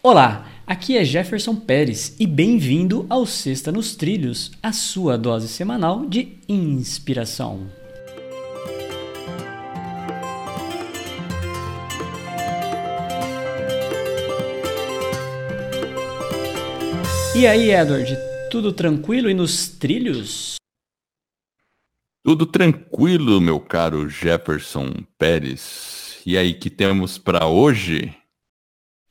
Olá, 0.00 0.46
aqui 0.64 0.96
é 0.96 1.04
Jefferson 1.04 1.56
Pérez 1.56 2.14
e 2.20 2.26
bem-vindo 2.26 3.04
ao 3.10 3.26
Sexta 3.26 3.72
nos 3.72 3.96
Trilhos, 3.96 4.52
a 4.62 4.72
sua 4.72 5.18
dose 5.18 5.48
semanal 5.48 6.06
de 6.06 6.38
inspiração. 6.48 7.68
E 17.34 17.44
aí, 17.44 17.72
Edward, 17.72 18.16
tudo 18.52 18.72
tranquilo 18.72 19.28
e 19.28 19.34
nos 19.34 19.66
trilhos? 19.66 20.54
Tudo 22.24 22.46
tranquilo, 22.46 23.40
meu 23.40 23.58
caro 23.58 24.08
Jefferson 24.08 24.92
Pérez. 25.18 26.20
E 26.24 26.38
aí, 26.38 26.54
que 26.54 26.70
temos 26.70 27.18
para 27.18 27.48
hoje? 27.48 28.17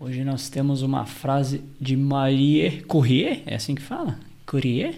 Hoje 0.00 0.22
nós 0.22 0.48
temos 0.48 0.82
uma 0.82 1.04
frase 1.04 1.60
de 1.80 1.96
Marie 1.96 2.82
Courrier, 2.82 3.42
é 3.44 3.56
assim 3.56 3.74
que 3.74 3.82
fala? 3.82 4.16
Courrier? 4.46 4.94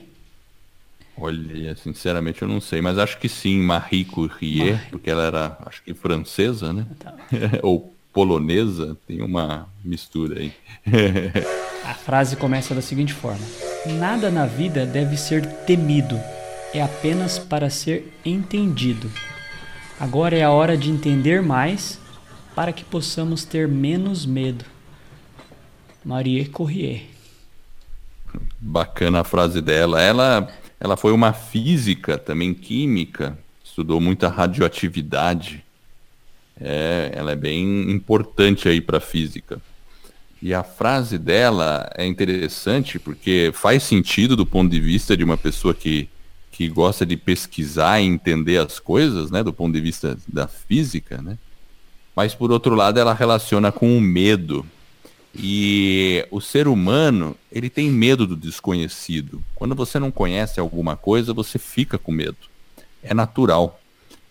Olha, 1.17 1.75
sinceramente 1.75 2.43
eu 2.43 2.49
não 2.49 2.61
sei, 2.61 2.83
mas 2.83 2.99
acho 2.99 3.19
que 3.19 3.27
sim, 3.27 3.61
Marie 3.61 4.05
Courrier, 4.05 4.75
Marie. 4.75 4.91
porque 4.91 5.09
ela 5.09 5.25
era, 5.25 5.59
acho 5.65 5.83
que 5.83 5.95
francesa, 5.95 6.71
né? 6.75 6.87
Tá. 6.99 7.15
Ou 7.63 7.95
polonesa, 8.13 8.95
tem 9.07 9.23
uma 9.23 9.67
mistura 9.83 10.39
aí. 10.41 10.53
A 11.83 11.95
frase 11.95 12.37
começa 12.37 12.75
da 12.75 12.83
seguinte 12.83 13.15
forma: 13.15 13.45
Nada 13.99 14.31
na 14.31 14.45
vida 14.45 14.85
deve 14.85 15.17
ser 15.17 15.47
temido, 15.65 16.21
é 16.75 16.83
apenas 16.83 17.39
para 17.39 17.71
ser 17.71 18.13
entendido. 18.23 19.11
Agora 19.99 20.37
é 20.37 20.43
a 20.43 20.51
hora 20.51 20.77
de 20.77 20.91
entender 20.91 21.41
mais 21.41 21.99
para 22.55 22.71
que 22.71 22.85
possamos 22.85 23.47
ter 23.47 23.67
menos 23.67 24.27
medo. 24.27 24.67
Marie 26.05 26.47
Corrier. 26.47 27.03
Bacana 28.61 29.21
a 29.21 29.25
frase 29.25 29.61
dela. 29.61 30.01
Ela, 30.01 30.49
ela 30.79 30.97
foi 30.97 31.13
uma 31.13 31.33
física, 31.33 32.17
também 32.17 32.55
química, 32.55 33.39
estudou 33.65 34.01
muita 34.01 34.29
radioatividade. 34.29 35.65
É, 36.61 37.11
ela 37.15 37.33
é 37.33 37.37
bem 37.37 37.91
importante 37.91 38.69
aí 38.69 38.81
para 38.81 38.99
a 38.99 39.01
física. 39.01 39.61
E 40.43 40.55
a 40.55 40.63
frase 40.63 41.19
dela 41.19 41.91
é 41.95 42.07
interessante 42.07 42.99
porque 42.99 43.51
faz 43.53 43.83
sentido 43.83 44.35
do 44.35 44.47
ponto 44.47 44.71
de 44.71 44.81
vista 44.81 45.15
de 45.17 45.23
uma 45.23 45.37
pessoa 45.37 45.75
que, 45.75 46.09
que 46.51 46.67
gosta 46.69 47.05
de 47.05 47.17
pesquisar 47.17 48.01
e 48.01 48.07
entender 48.07 48.59
as 48.59 48.79
coisas, 48.79 49.31
né, 49.31 49.43
do 49.43 49.53
ponto 49.53 49.75
de 49.75 49.81
vista 49.81 50.17
da 50.27 50.49
física, 50.49 51.21
né? 51.21 51.37
Mas 52.17 52.35
por 52.35 52.51
outro 52.51 52.75
lado, 52.75 52.99
ela 52.99 53.15
relaciona 53.15 53.71
com 53.71 53.97
o 53.97 54.01
medo. 54.01 54.67
E 55.35 56.27
o 56.31 56.41
ser 56.41 56.67
humano, 56.67 57.37
ele 57.53 57.71
tem 57.71 57.89
medo 57.89 58.27
do 58.27 58.37
desconhecido. 58.37 59.43
Quando 59.55 59.75
você 59.75 59.99
não 59.99 60.11
conhece 60.11 60.59
alguma 60.59 60.97
coisa, 60.97 61.33
você 61.33 61.59
fica 61.59 61.97
com 61.97 62.11
medo. 62.11 62.37
É 63.03 63.15
natural. 63.15 63.81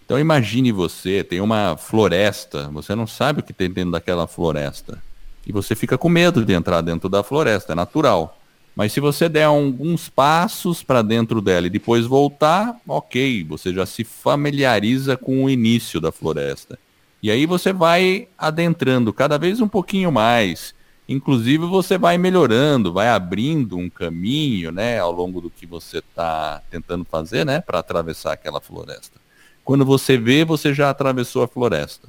Então 0.05 0.19
imagine 0.19 0.71
você, 0.71 1.23
tem 1.23 1.39
uma 1.39 1.77
floresta, 1.77 2.67
você 2.69 2.95
não 2.95 3.05
sabe 3.07 3.39
o 3.39 3.43
que 3.43 3.53
tem 3.53 3.69
dentro 3.69 3.91
daquela 3.91 4.27
floresta. 4.27 5.01
E 5.45 5.51
você 5.51 5.75
fica 5.75 5.97
com 5.97 6.09
medo 6.09 6.43
de 6.43 6.53
entrar 6.53 6.81
dentro 6.81 7.07
da 7.07 7.23
floresta, 7.23 7.73
é 7.73 7.75
natural. 7.75 8.37
Mas 8.75 8.91
se 8.91 8.99
você 8.99 9.27
der 9.29 9.43
alguns 9.43 10.09
passos 10.09 10.83
para 10.83 11.01
dentro 11.01 11.41
dela 11.41 11.67
e 11.67 11.69
depois 11.69 12.05
voltar, 12.05 12.75
ok, 12.87 13.43
você 13.43 13.73
já 13.73 13.85
se 13.85 14.03
familiariza 14.03 15.15
com 15.15 15.43
o 15.43 15.49
início 15.49 16.01
da 16.01 16.11
floresta. 16.11 16.77
E 17.21 17.29
aí 17.29 17.45
você 17.45 17.73
vai 17.73 18.27
adentrando 18.37 19.11
cada 19.11 19.37
vez 19.37 19.59
um 19.59 19.67
pouquinho 19.67 20.11
mais 20.11 20.73
Inclusive 21.09 21.65
você 21.65 21.97
vai 21.97 22.19
melhorando, 22.19 22.93
vai 22.93 23.09
abrindo 23.09 23.75
um 23.75 23.89
caminho, 23.89 24.71
né, 24.71 24.99
ao 24.99 25.11
longo 25.11 25.41
do 25.41 25.49
que 25.49 25.65
você 25.65 25.97
está 25.97 26.61
tentando 26.69 27.03
fazer, 27.03 27.43
né, 27.43 27.61
para 27.61 27.79
atravessar 27.79 28.33
aquela 28.33 28.61
floresta. 28.61 29.19
Quando 29.65 29.83
você 29.83 30.17
vê, 30.17 30.45
você 30.45 30.71
já 30.71 30.87
atravessou 30.87 31.41
a 31.41 31.47
floresta. 31.47 32.07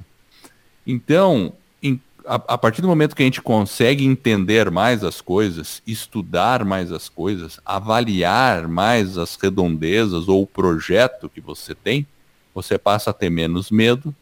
Então, 0.85 1.51
em, 1.81 1.99
a, 2.23 2.35
a 2.35 2.57
partir 2.59 2.83
do 2.83 2.87
momento 2.87 3.15
que 3.15 3.23
a 3.23 3.25
gente 3.25 3.41
consegue 3.41 4.05
entender 4.05 4.69
mais 4.69 5.03
as 5.03 5.19
coisas, 5.19 5.81
estudar 5.87 6.63
mais 6.63 6.91
as 6.91 7.09
coisas, 7.09 7.59
avaliar 7.65 8.67
mais 8.67 9.17
as 9.17 9.35
redondezas 9.35 10.27
ou 10.27 10.43
o 10.43 10.47
projeto 10.47 11.27
que 11.27 11.41
você 11.41 11.73
tem, 11.73 12.05
você 12.53 12.77
passa 12.77 13.09
a 13.09 13.13
ter 13.13 13.31
menos 13.31 13.71
medo 13.71 14.13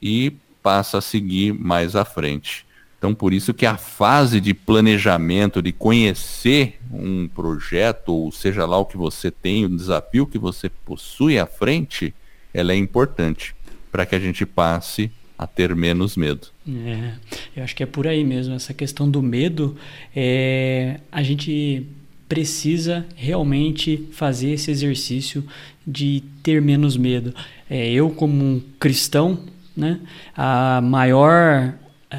e 0.00 0.32
passa 0.62 0.98
a 0.98 1.00
seguir 1.00 1.52
mais 1.52 1.96
à 1.96 2.04
frente. 2.04 2.64
Então, 3.04 3.14
por 3.14 3.34
isso 3.34 3.52
que 3.52 3.66
a 3.66 3.76
fase 3.76 4.40
de 4.40 4.54
planejamento, 4.54 5.60
de 5.60 5.72
conhecer 5.72 6.80
um 6.90 7.28
projeto, 7.28 8.14
ou 8.14 8.32
seja 8.32 8.64
lá 8.64 8.78
o 8.78 8.86
que 8.86 8.96
você 8.96 9.30
tem, 9.30 9.66
o 9.66 9.68
desafio 9.68 10.26
que 10.26 10.38
você 10.38 10.70
possui 10.70 11.38
à 11.38 11.44
frente, 11.44 12.14
ela 12.54 12.72
é 12.72 12.76
importante 12.76 13.54
para 13.92 14.06
que 14.06 14.14
a 14.14 14.18
gente 14.18 14.46
passe 14.46 15.10
a 15.38 15.46
ter 15.46 15.76
menos 15.76 16.16
medo. 16.16 16.48
É, 16.66 17.12
eu 17.54 17.62
acho 17.62 17.76
que 17.76 17.82
é 17.82 17.86
por 17.86 18.06
aí 18.06 18.24
mesmo. 18.24 18.54
Essa 18.54 18.72
questão 18.72 19.10
do 19.10 19.20
medo, 19.20 19.76
é, 20.16 20.98
a 21.12 21.22
gente 21.22 21.86
precisa 22.26 23.04
realmente 23.14 24.08
fazer 24.12 24.52
esse 24.52 24.70
exercício 24.70 25.44
de 25.86 26.22
ter 26.42 26.62
menos 26.62 26.96
medo. 26.96 27.34
É, 27.68 27.86
eu, 27.92 28.08
como 28.08 28.42
um 28.42 28.62
cristão, 28.80 29.40
né, 29.76 30.00
a 30.34 30.80
maior 30.80 31.74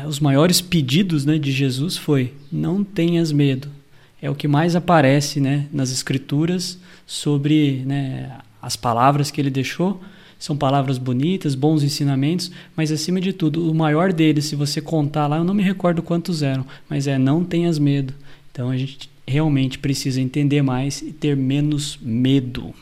os 0.08 0.20
maiores 0.20 0.62
pedidos 0.62 1.26
né, 1.26 1.38
de 1.38 1.52
Jesus 1.52 1.96
foi: 1.96 2.34
não 2.52 2.84
tenhas 2.84 3.32
medo. 3.32 3.70
É 4.22 4.30
o 4.30 4.36
que 4.36 4.48
mais 4.48 4.76
aparece 4.76 5.40
né, 5.40 5.68
nas 5.72 5.92
escrituras 5.92 6.80
sobre 7.06 7.84
né, 7.86 8.38
as 8.62 8.76
palavras 8.76 9.30
que 9.30 9.40
ele 9.40 9.50
deixou. 9.50 10.02
São 10.40 10.58
palavras 10.58 10.98
bonitas, 10.98 11.56
bons 11.56 11.82
ensinamentos, 11.82 12.52
mas 12.76 12.92
acima 12.92 13.22
de 13.22 13.32
tudo, 13.32 13.70
o 13.70 13.74
maior 13.74 14.12
deles, 14.12 14.46
se 14.46 14.56
você 14.56 14.82
contar 14.82 15.28
lá, 15.28 15.38
eu 15.38 15.44
não 15.44 15.54
me 15.54 15.64
recordo 15.64 16.04
quantos 16.04 16.44
eram, 16.44 16.66
mas 16.90 17.08
é 17.08 17.18
não 17.18 17.44
tenhas 17.44 17.80
medo. 17.80 18.14
Então 18.52 18.70
a 18.70 18.78
gente 18.78 19.10
realmente 19.28 19.80
precisa 19.80 20.22
entender 20.22 20.62
mais 20.62 21.02
e 21.02 21.12
ter 21.12 21.36
menos 21.36 21.98
medo. 22.02 22.74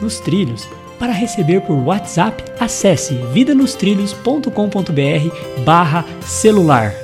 nos 0.00 0.20
trilhos. 0.20 0.68
Para 0.98 1.12
receber 1.12 1.60
por 1.62 1.74
WhatsApp, 1.74 2.44
acesse 2.60 3.14
vidanostrilhos.com.br 3.32 5.64
barra 5.64 6.04
celular. 6.22 7.03